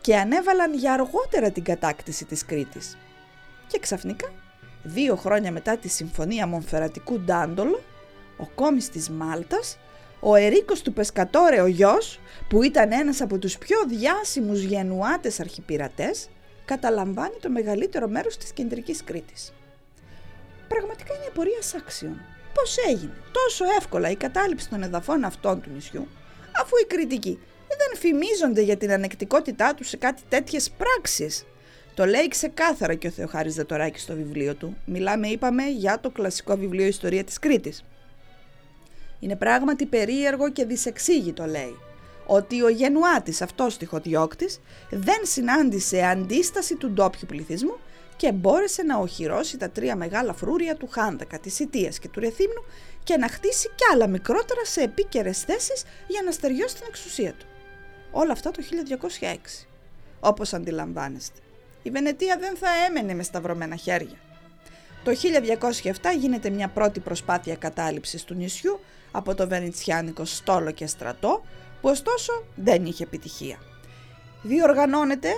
και 0.00 0.16
ανέβαλαν 0.16 0.74
για 0.74 0.92
αργότερα 0.92 1.50
την 1.50 1.64
κατάκτηση 1.64 2.24
της 2.24 2.44
Κρήτης. 2.44 2.96
Και 3.66 3.78
ξαφνικά 3.78 4.32
Δύο 4.82 5.16
χρόνια 5.16 5.52
μετά 5.52 5.76
τη 5.76 5.88
Συμφωνία 5.88 6.46
Μονφερατικού 6.46 7.20
Ντάντολο, 7.20 7.80
ο 8.36 8.46
κόμις 8.54 8.88
της 8.88 9.10
Μάλτας 9.10 9.78
ο 10.20 10.34
Ερίκος 10.34 10.82
του 10.82 10.92
Πεσκατόρε 10.92 11.60
ο 11.60 11.66
γιος, 11.66 12.20
που 12.48 12.62
ήταν 12.62 12.92
ένας 12.92 13.20
από 13.20 13.38
τους 13.38 13.58
πιο 13.58 13.76
διάσημους 13.88 14.62
γενουάτες 14.62 15.40
αρχιπειρατές, 15.40 16.28
καταλαμβάνει 16.64 17.36
το 17.40 17.50
μεγαλύτερο 17.50 18.08
μέρος 18.08 18.36
της 18.36 18.52
κεντρικής 18.52 19.04
Κρήτης. 19.04 19.52
Πραγματικά 20.68 21.14
είναι 21.14 21.30
πορεία 21.34 21.60
άξιων. 21.76 22.20
Πώς 22.60 22.76
έγινε; 22.88 23.12
Τόσο 23.32 23.64
εύκολα 23.78 24.10
η 24.10 24.16
κατάληψη 24.16 24.68
των 24.68 24.82
εδαφών 24.82 25.24
αυτών 25.24 25.60
του 25.60 25.70
νησιού, 25.74 26.08
αφού 26.62 26.76
οι 26.82 26.86
κριτικοί 26.86 27.38
δεν 27.68 27.98
φημίζονται 28.00 28.60
για 28.60 28.76
την 28.76 28.92
ανεκτικότητά 28.92 29.74
τους 29.74 29.88
σε 29.88 29.96
κάτι 29.96 30.22
τέτοιες 30.28 30.70
πράξεις. 30.70 31.46
Το 31.94 32.04
λέει 32.04 32.28
ξεκάθαρα 32.28 32.94
και 32.94 33.06
ο 33.06 33.10
Θεοχάρης 33.10 33.54
Δετοράκης 33.54 34.02
στο 34.02 34.14
βιβλίο 34.14 34.54
του. 34.54 34.76
Μιλάμε, 34.84 35.28
είπαμε, 35.28 35.68
για 35.68 36.00
το 36.00 36.10
κλασικό 36.10 36.56
βιβλίο 36.56 36.86
Ιστορία 36.86 37.24
της 37.24 37.38
Κρήτης. 37.38 37.84
Είναι 39.20 39.36
πράγματι 39.36 39.86
περίεργο 39.86 40.50
και 40.50 40.64
δυσεξήγητο, 40.64 41.44
λέει, 41.44 41.76
ότι 42.26 42.62
ο 42.62 42.68
γενουάτης 42.68 43.42
αυτός 43.42 43.76
τυχοδιώκτης 43.76 44.60
δεν 44.90 45.20
συνάντησε 45.22 46.02
αντίσταση 46.02 46.76
του 46.76 46.90
ντόπιου 46.90 47.26
πληθυσμού 47.26 47.76
και 48.20 48.32
μπόρεσε 48.32 48.82
να 48.82 48.98
οχυρώσει 48.98 49.56
τα 49.56 49.70
τρία 49.70 49.96
μεγάλα 49.96 50.32
φρούρια 50.32 50.76
του 50.76 50.88
Χάνδακα, 50.90 51.38
της 51.38 51.58
Ιτίας 51.58 51.98
και 51.98 52.08
του 52.08 52.20
Ρεθύμνου 52.20 52.64
και 53.04 53.16
να 53.16 53.28
χτίσει 53.28 53.68
κι 53.68 53.84
άλλα 53.92 54.06
μικρότερα 54.06 54.64
σε 54.64 54.80
επίκαιρες 54.82 55.42
θέσεις 55.42 55.82
για 56.06 56.22
να 56.24 56.30
στεριώσει 56.30 56.74
την 56.74 56.84
εξουσία 56.88 57.32
του. 57.32 57.46
Όλα 58.10 58.32
αυτά 58.32 58.50
το 58.50 58.62
1206. 59.20 59.66
Όπως 60.20 60.52
αντιλαμβάνεστε. 60.52 61.38
Η 61.82 61.90
Βενετία 61.90 62.36
δεν 62.40 62.56
θα 62.56 62.68
έμενε 62.88 63.14
με 63.14 63.22
σταυρωμένα 63.22 63.76
χέρια. 63.76 64.18
Το 65.04 65.12
1207 65.82 65.92
γίνεται 66.18 66.50
μια 66.50 66.68
πρώτη 66.68 67.00
προσπάθεια 67.00 67.56
κατάληψης 67.56 68.24
του 68.24 68.34
νησιού 68.34 68.80
από 69.10 69.34
το 69.34 69.48
βενετσιάνικο 69.48 70.24
στόλο 70.24 70.70
και 70.70 70.86
στρατό, 70.86 71.42
που 71.80 71.88
ωστόσο 71.88 72.44
δεν 72.54 72.84
είχε 72.84 73.02
επιτυχία. 73.02 73.58
Διοργανώνεται 74.42 75.28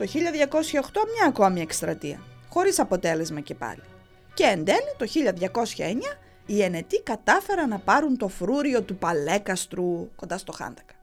το 0.00 0.06
1208 0.06 0.12
μια 1.14 1.26
ακόμη 1.26 1.60
εκστρατεία, 1.60 2.22
χωρίς 2.48 2.78
αποτέλεσμα 2.78 3.40
και 3.40 3.54
πάλι. 3.54 3.82
Και 4.34 4.44
εν 4.44 4.64
τέλει 4.64 4.94
το 4.96 5.06
1209 5.76 6.18
οι 6.46 6.62
Ενετοί 6.62 7.02
κατάφεραν 7.02 7.68
να 7.68 7.78
πάρουν 7.78 8.16
το 8.16 8.28
φρούριο 8.28 8.82
του 8.82 8.96
Παλέκαστρου 8.96 10.10
κοντά 10.16 10.38
στο 10.38 10.52
Χάντακα. 10.52 10.94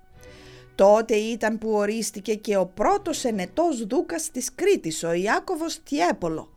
Τότε 0.76 1.16
ήταν 1.16 1.58
που 1.58 1.70
ορίστηκε 1.70 2.36
και 2.36 2.58
ο 2.58 2.66
πρώτος 2.66 3.24
ενετός 3.24 3.86
δούκας 3.86 4.32
της 4.32 4.56
Κρήτης, 4.56 5.04
ο 5.04 5.12
Ιάκωβος 5.12 5.84
Τιέπολο. 5.84 6.50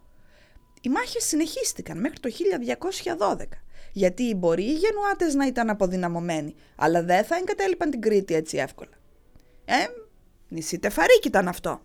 Οι 0.80 0.88
μάχες 0.88 1.24
συνεχίστηκαν 1.24 2.00
μέχρι 2.00 2.18
το 2.18 2.28
1212, 2.28 3.44
γιατί 3.92 4.34
μπορεί 4.34 4.62
οι 4.64 4.72
γενουάτες 4.72 5.34
να 5.34 5.46
ήταν 5.46 5.70
αποδυναμωμένοι, 5.70 6.54
αλλά 6.76 7.02
δεν 7.02 7.24
θα 7.24 7.36
εγκατέλειπαν 7.36 7.90
την 7.90 8.00
Κρήτη 8.00 8.34
έτσι 8.34 8.56
εύκολα. 8.56 8.92
Ε, 9.64 9.86
νησί 10.48 10.78
Τεφαρίκ 10.78 11.24
ήταν 11.24 11.48
αυτό. 11.48 11.80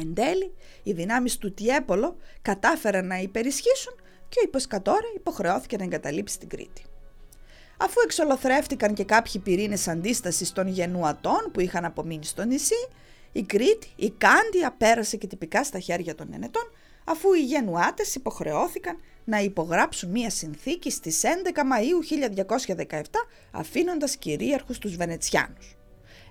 Εν 0.00 0.14
τέλει, 0.14 0.54
οι 0.82 0.92
δυνάμεις 0.92 1.36
του 1.38 1.54
Τιέπολο 1.54 2.16
κατάφεραν 2.42 3.06
να 3.06 3.16
υπερισχύσουν 3.16 3.94
και 4.28 4.38
ο 4.38 4.42
Υποσκατόρα 4.44 5.06
υποχρεώθηκε 5.16 5.76
να 5.76 5.84
εγκαταλείψει 5.84 6.38
την 6.38 6.48
Κρήτη. 6.48 6.84
Αφού 7.76 7.94
εξολοθρεύτηκαν 8.04 8.94
και 8.94 9.04
κάποιοι 9.04 9.40
πυρήνες 9.40 9.88
αντίστασης 9.88 10.52
των 10.52 10.66
γενουατών 10.68 11.50
που 11.52 11.60
είχαν 11.60 11.84
απομείνει 11.84 12.24
στο 12.24 12.44
νησί, 12.44 12.88
η 13.32 13.42
Κρήτη, 13.42 13.88
η 13.96 14.10
Κάντια 14.10 14.74
πέρασε 14.78 15.16
και 15.16 15.26
τυπικά 15.26 15.64
στα 15.64 15.78
χέρια 15.78 16.14
των 16.14 16.28
Ενετών, 16.32 16.70
αφού 17.04 17.32
οι 17.32 17.44
γενουάτες 17.44 18.14
υποχρεώθηκαν 18.14 18.96
να 19.24 19.38
υπογράψουν 19.38 20.10
μία 20.10 20.30
συνθήκη 20.30 20.90
στις 20.90 21.22
11 21.24 21.62
Μαΐου 21.62 22.02
1217, 22.76 23.00
αφήνοντας 23.50 24.16
κυρίαρχους 24.16 24.78
τους 24.78 24.96
Βενετσιάνους. 24.96 25.76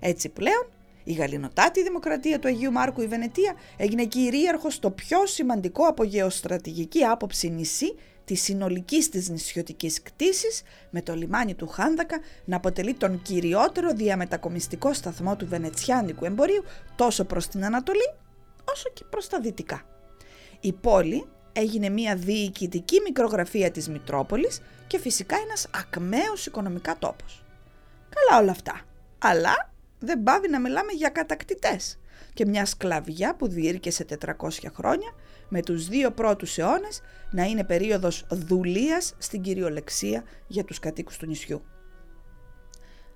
Έτσι 0.00 0.28
πλέον, 0.28 0.68
η 1.06 1.12
γαλινοτάτη 1.12 1.82
δημοκρατία 1.82 2.38
του 2.38 2.48
Αγίου 2.48 2.72
Μάρκου 2.72 3.00
η 3.00 3.06
Βενετία 3.06 3.54
έγινε 3.76 4.04
κυρίαρχος 4.04 4.74
στο 4.74 4.90
πιο 4.90 5.26
σημαντικό 5.26 5.84
από 5.86 6.04
γεωστρατηγική 6.04 7.04
άποψη 7.04 7.48
νησί 7.48 7.94
της 8.24 8.42
συνολικής 8.42 9.08
της 9.08 9.28
νησιωτικής 9.28 10.02
κτήσης 10.02 10.62
με 10.90 11.02
το 11.02 11.14
λιμάνι 11.14 11.54
του 11.54 11.66
Χάνδακα 11.66 12.20
να 12.44 12.56
αποτελεί 12.56 12.94
τον 12.94 13.22
κυριότερο 13.22 13.92
διαμετακομιστικό 13.92 14.92
σταθμό 14.92 15.36
του 15.36 15.46
βενετσιάνικου 15.46 16.24
εμπορίου 16.24 16.64
τόσο 16.96 17.24
προς 17.24 17.48
την 17.48 17.64
Ανατολή 17.64 18.14
όσο 18.72 18.90
και 18.92 19.04
προς 19.10 19.28
τα 19.28 19.40
δυτικά. 19.40 19.82
Η 20.60 20.72
πόλη 20.72 21.26
έγινε 21.52 21.88
μια 21.88 22.16
διοικητική 22.16 23.00
μικρογραφία 23.00 23.70
της 23.70 23.88
Μητρόπολης 23.88 24.60
και 24.86 24.98
φυσικά 24.98 25.36
ένας 25.36 25.68
ακμαίος 25.74 26.46
οικονομικά 26.46 26.96
τόπος. 26.98 27.44
Καλά 28.08 28.42
όλα 28.42 28.50
αυτά, 28.50 28.80
αλλά 29.18 29.74
δεν 29.98 30.22
πάβει 30.22 30.48
να 30.48 30.60
μιλάμε 30.60 30.92
για 30.92 31.08
κατακτητές 31.08 31.98
και 32.34 32.46
μια 32.46 32.64
σκλαβιά 32.64 33.36
που 33.36 33.48
διήρκεσε 33.48 34.04
400 34.24 34.32
χρόνια 34.74 35.14
με 35.48 35.62
τους 35.62 35.88
δύο 35.88 36.10
πρώτους 36.10 36.58
αιώνες 36.58 37.00
να 37.30 37.44
είναι 37.44 37.64
περίοδος 37.64 38.26
δουλείας 38.30 39.14
στην 39.18 39.42
κυριολεξία 39.42 40.24
για 40.46 40.64
τους 40.64 40.78
κατοίκους 40.78 41.16
του 41.16 41.26
νησιού. 41.26 41.62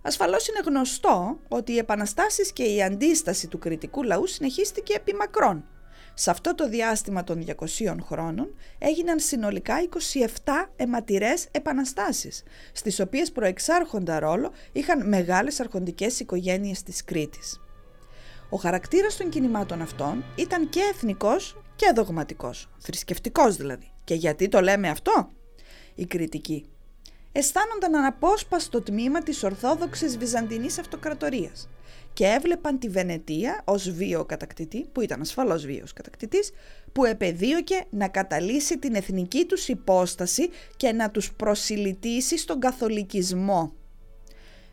Ασφαλώς 0.03 0.49
είναι 0.49 0.61
γνωστό 0.65 1.41
ότι 1.49 1.73
οι 1.73 1.79
επαναστάσεις 1.79 2.53
και 2.53 2.63
η 2.63 2.83
αντίσταση 2.83 3.49
του 3.49 3.59
κριτικού 3.59 4.03
λαού 4.03 4.27
συνεχίστηκε 4.27 4.95
επί 4.95 5.15
μακρόν. 5.15 5.65
Σε 6.14 6.31
αυτό 6.31 6.55
το 6.55 6.69
διάστημα 6.69 7.25
των 7.25 7.45
200 7.47 7.97
χρόνων 8.05 8.55
έγιναν 8.79 9.19
συνολικά 9.19 9.75
27 10.45 10.71
αιματηρές 10.76 11.49
επαναστάσεις, 11.50 12.43
στις 12.73 13.00
οποίες 13.00 13.33
προεξάρχοντα 13.33 14.19
ρόλο 14.19 14.52
είχαν 14.73 15.09
μεγάλες 15.09 15.61
αρχοντικές 15.61 16.21
οικογένειες 16.21 16.83
της 16.83 17.05
Κρήτης. 17.05 17.61
Ο 18.50 18.57
χαρακτήρας 18.57 19.17
των 19.17 19.29
κινημάτων 19.29 19.83
αυτών 19.83 20.25
ήταν 20.37 20.69
και 20.69 20.81
εθνικός 20.93 21.57
και 21.76 21.93
δογματικός, 21.95 22.69
θρησκευτικός 22.79 23.57
δηλαδή. 23.57 23.93
Και 24.05 24.14
γιατί 24.14 24.49
το 24.49 24.61
λέμε 24.61 24.88
αυτό; 24.88 25.29
Η 25.95 26.07
κριτική. 26.07 26.64
Αισθάνονταν 27.33 27.95
αναπόσπαστο 27.95 28.83
τμήμα 28.83 29.23
της 29.23 29.43
Ορθόδοξης 29.43 30.19
Βυζαντινής 30.19 30.79
Αυτοκρατορίας 30.79 31.69
και 32.13 32.27
έβλεπαν 32.27 32.79
τη 32.79 32.89
Βενετία 32.89 33.63
ως 33.65 33.91
βίο 33.91 34.25
κατακτητή, 34.25 34.87
που 34.93 35.01
ήταν 35.01 35.21
ασφαλώς 35.21 35.67
βίος 35.67 35.93
κατακτητής, 35.93 36.51
που 36.93 37.05
επεδίωκε 37.05 37.85
να 37.91 38.09
καταλύσει 38.09 38.79
την 38.79 38.95
εθνική 38.95 39.45
τους 39.45 39.69
υπόσταση 39.69 40.49
και 40.77 40.93
να 40.93 41.11
τους 41.11 41.33
προσιλητήσει 41.33 42.39
στον 42.39 42.61
καθολικισμό. 42.61 43.73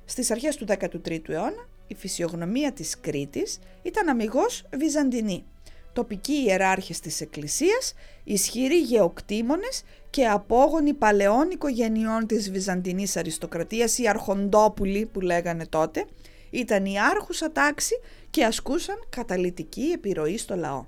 Στις 0.06 0.32
αρχές 0.32 0.56
του 0.56 0.66
13ου 0.68 1.30
αιώνα, 1.30 1.68
η 1.88 1.96
φυσιογνωμία 1.96 2.72
της 2.72 3.00
Κρήτης 3.00 3.60
ήταν 3.82 4.10
αμυγός 4.10 4.66
βυζαντινή 4.78 5.46
τοπικοί 5.98 6.34
ιεράρχες 6.34 7.00
της 7.00 7.22
Εκκλησίας, 7.22 7.94
ισχυροί 8.24 8.80
γεωκτήμονες 8.80 9.84
και 10.10 10.28
απόγονοι 10.28 10.94
παλαιών 10.94 11.50
οικογενειών 11.52 12.28
της 12.28 12.52
Βυζαντινής 12.52 13.18
αριστοκρατίας, 13.18 13.98
οι 13.98 14.08
αρχοντόπουλοι 14.08 15.06
που 15.06 15.20
λέγανε 15.20 15.66
τότε, 15.66 16.06
ήταν 16.50 16.86
η 16.86 17.00
άρχουσα 17.00 17.52
τάξη 17.52 18.00
και 18.30 18.46
ασκούσαν 18.46 18.96
καταλητική 19.10 19.92
επιρροή 19.94 20.38
στο 20.38 20.56
λαό. 20.56 20.86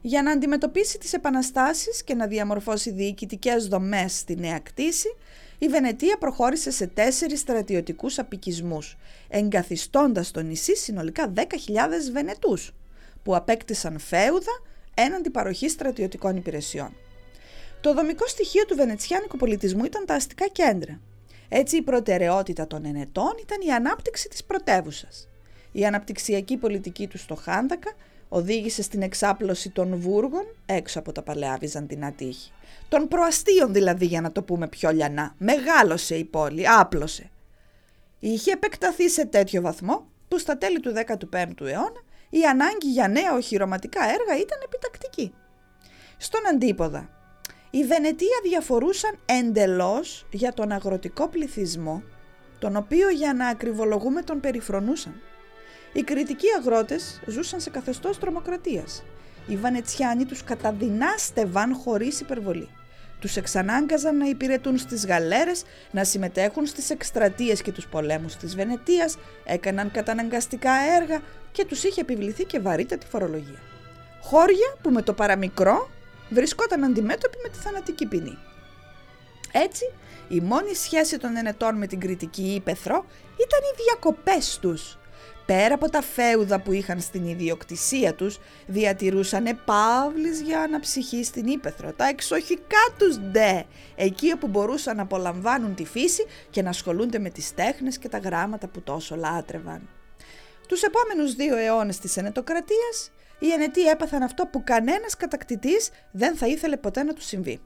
Για 0.00 0.22
να 0.22 0.30
αντιμετωπίσει 0.30 0.98
τις 0.98 1.12
επαναστάσεις 1.12 2.04
και 2.04 2.14
να 2.14 2.26
διαμορφώσει 2.26 2.90
διοικητικές 2.90 3.66
δομές 3.66 4.16
στη 4.16 4.36
νέα 4.36 4.58
κτήση, 4.58 5.08
η 5.58 5.68
Βενετία 5.68 6.16
προχώρησε 6.18 6.70
σε 6.70 6.86
τέσσερις 6.86 7.40
στρατιωτικούς 7.40 8.18
απικισμούς, 8.18 8.96
εγκαθιστώντας 9.28 10.30
το 10.30 10.40
νησί 10.40 10.76
συνολικά 10.76 11.32
10.000 11.36 11.42
Βενετούς 12.12 12.72
που 13.22 13.36
απέκτησαν 13.36 13.98
φέουδα 13.98 14.62
έναντι 14.94 15.30
παροχή 15.30 15.68
στρατιωτικών 15.68 16.36
υπηρεσιών. 16.36 16.96
Το 17.80 17.94
δομικό 17.94 18.26
στοιχείο 18.26 18.64
του 18.64 18.76
βενετσιάνικου 18.76 19.36
πολιτισμού 19.36 19.84
ήταν 19.84 20.06
τα 20.06 20.14
αστικά 20.14 20.48
κέντρα. 20.48 21.00
Έτσι 21.48 21.76
η 21.76 21.82
προτεραιότητα 21.82 22.66
των 22.66 22.84
ενετών 22.84 23.32
ήταν 23.40 23.58
η 23.68 23.72
ανάπτυξη 23.72 24.28
της 24.28 24.44
πρωτεύουσας. 24.44 25.28
Η 25.72 25.86
αναπτυξιακή 25.86 26.56
πολιτική 26.56 27.06
του 27.06 27.18
στο 27.18 27.34
Χάνδακα 27.34 27.92
οδήγησε 28.28 28.82
στην 28.82 29.02
εξάπλωση 29.02 29.70
των 29.70 29.96
Βούργων 29.96 30.44
έξω 30.66 30.98
από 30.98 31.12
τα 31.12 31.22
παλαιά 31.22 31.56
Βυζαντινά 31.60 32.12
τείχη. 32.12 32.52
Των 32.88 33.08
προαστίων 33.08 33.72
δηλαδή 33.72 34.06
για 34.06 34.20
να 34.20 34.32
το 34.32 34.42
πούμε 34.42 34.68
πιο 34.68 34.90
λιανά. 34.90 35.34
Μεγάλωσε 35.38 36.14
η 36.14 36.24
πόλη, 36.24 36.68
άπλωσε. 36.68 37.30
Είχε 38.18 38.50
επεκταθεί 38.50 39.10
σε 39.10 39.26
τέτοιο 39.26 39.60
βαθμό 39.60 40.06
που 40.28 40.38
στα 40.38 40.58
τέλη 40.58 40.80
του 40.80 40.92
15ου 41.06 41.60
αιώνα 41.60 42.02
η 42.30 42.44
ανάγκη 42.44 42.90
για 42.90 43.08
νέα 43.08 43.34
οχυρωματικά 43.34 44.04
έργα 44.04 44.40
ήταν 44.40 44.58
επιτακτική. 44.64 45.34
Στον 46.16 46.40
αντίποδα, 46.48 47.15
οι 47.70 47.84
Βενετία 47.84 48.40
διαφορούσαν 48.42 49.18
εντελώς 49.24 50.26
για 50.30 50.52
τον 50.52 50.72
αγροτικό 50.72 51.28
πληθυσμό, 51.28 52.02
τον 52.58 52.76
οποίο 52.76 53.08
για 53.10 53.34
να 53.34 53.46
ακριβολογούμε 53.48 54.22
τον 54.22 54.40
περιφρονούσαν. 54.40 55.20
Οι 55.92 56.02
κριτικοί 56.02 56.46
αγρότες 56.58 57.20
ζούσαν 57.26 57.60
σε 57.60 57.70
καθεστώς 57.70 58.18
τρομοκρατίας. 58.18 59.04
Οι 59.46 59.56
Βανετσιάνοι 59.56 60.24
τους 60.24 60.44
καταδυνάστευαν 60.44 61.74
χωρίς 61.74 62.20
υπερβολή. 62.20 62.68
τους 63.20 63.36
εξανάγκαζαν 63.36 64.16
να 64.16 64.26
υπηρετούν 64.26 64.78
στις 64.78 65.06
γαλέρες, 65.06 65.62
να 65.90 66.04
συμμετέχουν 66.04 66.66
στις 66.66 66.90
εκστρατείες 66.90 67.62
και 67.62 67.72
τους 67.72 67.86
πολέμους 67.86 68.36
της 68.36 68.56
Βενετίας, 68.56 69.18
έκαναν 69.44 69.90
καταναγκαστικά 69.90 70.72
έργα 71.00 71.20
και 71.52 71.64
τους 71.64 71.84
είχε 71.84 72.00
επιβληθεί 72.00 72.44
και 72.44 72.58
βαρύτατη 72.58 73.06
φορολογία. 73.06 73.60
Χώρια 74.20 74.76
που 74.82 74.90
με 74.90 75.02
το 75.02 75.12
παραμικρό 75.12 75.90
βρισκόταν 76.28 76.84
αντιμέτωποι 76.84 77.36
με 77.42 77.48
τη 77.48 77.58
θανατική 77.58 78.06
ποινή. 78.06 78.38
Έτσι, 79.52 79.92
η 80.28 80.40
μόνη 80.40 80.74
σχέση 80.74 81.18
των 81.18 81.36
ενετών 81.36 81.76
με 81.76 81.86
την 81.86 82.00
κριτική 82.00 82.54
ύπεθρο 82.54 83.04
ήταν 83.34 83.60
οι 83.60 83.82
διακοπές 83.84 84.58
τους. 84.60 84.98
Πέρα 85.46 85.74
από 85.74 85.90
τα 85.90 86.02
φέουδα 86.02 86.60
που 86.60 86.72
είχαν 86.72 87.00
στην 87.00 87.26
ιδιοκτησία 87.26 88.14
τους, 88.14 88.38
διατηρούσαν 88.66 89.46
επαύλης 89.46 90.40
για 90.40 90.60
αναψυχή 90.60 91.24
στην 91.24 91.46
ύπεθρο, 91.46 91.92
τα 91.92 92.08
εξοχικά 92.08 92.94
τους 92.98 93.18
ντε, 93.18 93.64
εκεί 93.96 94.32
όπου 94.32 94.46
μπορούσαν 94.46 94.96
να 94.96 95.02
απολαμβάνουν 95.02 95.74
τη 95.74 95.84
φύση 95.84 96.26
και 96.50 96.62
να 96.62 96.68
ασχολούνται 96.68 97.18
με 97.18 97.30
τις 97.30 97.54
τέχνες 97.54 97.98
και 97.98 98.08
τα 98.08 98.18
γράμματα 98.18 98.66
που 98.66 98.80
τόσο 98.82 99.16
λάτρευαν. 99.16 99.88
Τους 100.68 100.82
επόμενους 100.82 101.34
δύο 101.34 101.56
αιώνες 101.56 101.98
της 101.98 102.16
ενετοκρατίας, 102.16 103.10
οι 103.38 103.52
ενετοί 103.52 103.88
έπαθαν 103.88 104.22
αυτό 104.22 104.46
που 104.46 104.64
κανένας 104.64 105.16
κατακτητής 105.16 105.90
δεν 106.10 106.36
θα 106.36 106.46
ήθελε 106.46 106.76
ποτέ 106.76 107.02
να 107.02 107.12
του 107.12 107.22
συμβεί. 107.22 107.60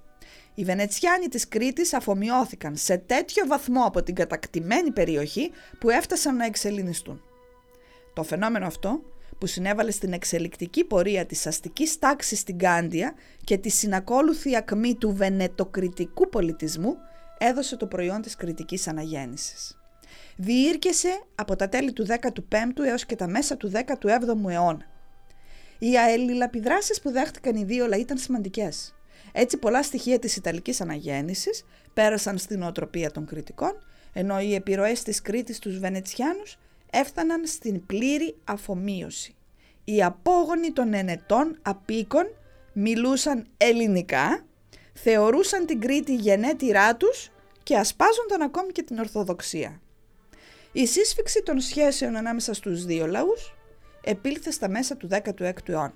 Οι 0.55 0.65
Βενετσιάνοι 0.65 1.29
της 1.29 1.49
Κρήτης 1.49 1.95
αφομοιώθηκαν 1.95 2.77
σε 2.77 2.97
τέτοιο 2.97 3.47
βαθμό 3.47 3.85
από 3.85 4.03
την 4.03 4.15
κατακτημένη 4.15 4.91
περιοχή 4.91 5.51
που 5.79 5.91
έφτασαν 5.91 6.37
να 6.37 6.45
εξελινιστούν. 6.45 7.23
Το 8.15 8.23
φαινόμενο 8.23 8.67
αυτό 8.67 9.03
που 9.39 9.47
συνέβαλε 9.47 9.91
στην 9.91 10.13
εξελικτική 10.13 10.85
πορεία 10.85 11.27
της 11.27 11.47
αστικής 11.47 11.99
τάξης 11.99 12.39
στην 12.39 12.59
Κάντια 12.59 13.15
και 13.45 13.59
τη 13.59 13.69
συνακόλουθη 13.69 14.57
ακμή 14.57 14.95
του 14.95 15.15
βενετοκριτικού 15.15 16.29
πολιτισμού 16.29 16.97
έδωσε 17.39 17.77
το 17.77 17.87
προϊόν 17.87 18.23
της 18.23 18.37
κριτικής 18.37 18.89
αναγέννησης. 18.89 19.79
Διήρκεσε 20.37 21.23
από 21.35 21.57
τα 21.57 21.69
τέλη 21.69 21.93
του 21.93 22.07
15ου 22.07 22.85
έως 22.87 23.07
και 23.07 23.17
τα 23.17 23.29
μέσα 23.29 23.57
του 23.57 23.71
17ου 23.75 24.51
αιώνα. 24.51 24.90
Οι 25.83 25.99
αελληλαπιδράσεις 25.99 27.01
που 27.01 27.11
δέχτηκαν 27.11 27.57
οι 27.57 27.65
δύο 27.65 27.87
λαοί 27.87 28.01
ήταν 28.01 28.19
σημαντικές. 28.19 28.95
Έτσι 29.33 29.57
πολλά 29.57 29.83
στοιχεία 29.83 30.19
της 30.19 30.37
Ιταλικής 30.37 30.81
αναγέννησης 30.81 31.65
πέρασαν 31.95 32.39
στην 32.39 32.63
οτροπία 32.63 33.11
των 33.11 33.27
κριτικών, 33.27 33.73
ενώ 34.13 34.41
οι 34.41 34.55
επιρροές 34.55 35.03
της 35.03 35.23
Κρήτης 35.23 35.57
στους 35.57 35.79
Βενετσιάνους 35.79 36.59
έφταναν 36.91 37.47
στην 37.47 37.87
πλήρη 37.87 38.37
αφομοίωση. 38.45 39.35
Οι 39.85 40.03
απόγονοι 40.03 40.73
των 40.73 40.95
ενετών 40.95 41.59
απίκων 41.63 42.25
μιλούσαν 42.73 43.47
ελληνικά, 43.57 44.45
θεωρούσαν 44.93 45.67
την 45.67 45.81
Κρήτη 45.81 46.15
γενέτειρά 46.15 46.97
τους 46.97 47.31
και 47.63 47.77
ασπάζονταν 47.77 48.43
ακόμη 48.43 48.73
και 48.73 48.83
την 48.83 48.99
Ορθοδοξία. 48.99 49.81
Η 50.73 50.87
σύσφυξη 50.87 51.43
των 51.43 51.61
σχέσεων 51.61 52.17
ανάμεσα 52.17 52.55
στους 52.55 52.85
δύο 52.85 53.07
λαούς 53.07 53.55
επήλθε 54.01 54.51
στα 54.51 54.69
μέσα 54.69 54.97
του 54.97 55.09
16ου 55.11 55.69
αιώνα. 55.69 55.93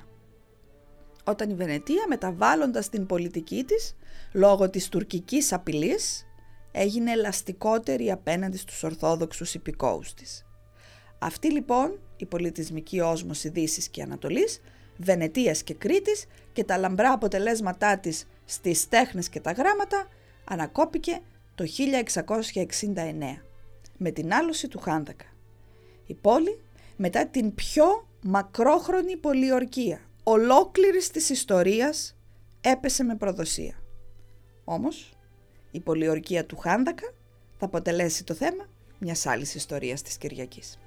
Όταν 1.25 1.51
η 1.51 1.55
Βενετία 1.55 2.05
μεταβάλλοντας 2.09 2.89
την 2.89 3.07
πολιτική 3.07 3.65
της 3.65 3.97
λόγω 4.33 4.71
της 4.71 4.89
τουρκικής 4.89 5.53
απειλής 5.53 6.27
έγινε 6.73 7.13
ελαστικότερη 7.13 8.11
απέναντι 8.11 8.57
στους 8.57 8.83
Ορθόδοξους 8.83 9.55
υπηκόους 9.55 10.15
της. 10.15 10.47
Αυτή 11.19 11.53
λοιπόν 11.53 12.01
η 12.17 12.27
πολιτισμική 12.27 13.01
όσμωση 13.01 13.49
Δύσης 13.49 13.89
και 13.89 14.03
Ανατολής, 14.03 14.61
Βενετίας 14.97 15.63
και 15.63 15.75
Κρήτης 15.75 16.27
και 16.53 16.65
τα 16.65 16.79
λαμπρά 16.79 17.13
αποτελέσματά 17.13 17.99
της 17.99 18.27
στις 18.45 18.89
τέχνες 18.89 19.29
και 19.29 19.41
τα 19.41 19.53
γράμματα 19.53 20.09
ανακόπηκε 20.45 21.21
το 21.55 21.65
1669 21.65 23.43
με 23.97 24.11
την 24.11 24.35
άλωση 24.35 24.69
του 24.69 24.79
Χάνδακα. 24.79 25.25
Η 26.07 26.15
πόλη 26.15 26.64
μετά 26.97 27.27
την 27.27 27.55
πιο 27.55 28.09
μακρόχρονη 28.23 29.17
πολιορκία 29.17 30.01
ολόκληρης 30.23 31.11
της 31.11 31.31
ιστορίας 31.31 32.17
έπεσε 32.61 33.05
με 33.05 33.17
προδοσία. 33.17 33.75
Όμως 34.65 35.13
η 35.71 35.81
πολιορκία 35.81 36.47
του 36.47 36.57
Χάνδακα 36.57 37.15
θα 37.59 37.67
αποτελέσει 37.67 38.25
το 38.25 38.35
θέμα 38.35 38.69
μιας 38.99 39.27
άλλης 39.27 39.55
ιστορίας 39.55 40.03
της 40.03 40.17
Κυριακής. 40.19 40.79